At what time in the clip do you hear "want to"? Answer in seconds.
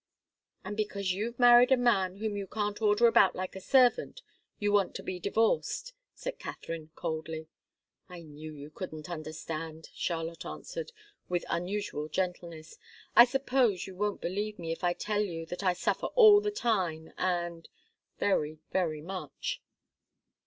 4.71-5.03